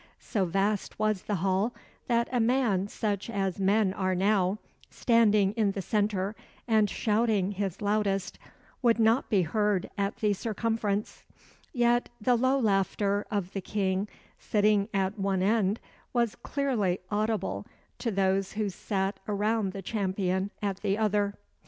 [0.19, 1.75] So vast was the hall
[2.07, 4.57] that a man such as men are now,
[4.89, 6.35] standing in the centre
[6.67, 8.39] and shouting his loudest,
[8.81, 11.23] would not be heard at the circumference;
[11.71, 14.07] yet the low laughter of the King
[14.39, 15.79] sitting at one end
[16.13, 17.67] was clearly audible
[17.99, 21.35] to those who sat around the Champion at the other.